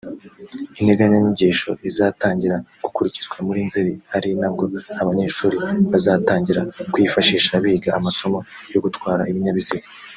Integanyanyigisho 0.79 1.69
izatangira 1.89 2.55
gukurikizwa 2.83 3.37
muri 3.47 3.59
Nzeli 3.67 3.93
ari 4.15 4.29
nabwo 4.39 4.63
abanyeshuri 5.01 5.55
bazatangira 5.91 6.61
kuyifashisha 6.91 7.53
biga 7.63 7.89
amasomo 7.99 8.39
yo 8.73 8.79
gutwara 8.85 9.23
ibinyabiziga 9.31 9.87